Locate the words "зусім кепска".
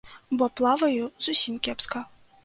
1.25-2.03